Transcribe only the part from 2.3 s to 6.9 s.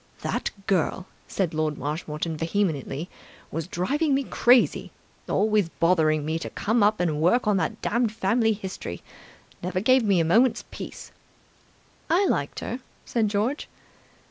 vehemently, "was driving me crazy. Always bothering me to come